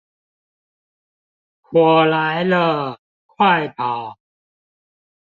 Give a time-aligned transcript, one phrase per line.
[1.61, 4.17] 火來了，快跑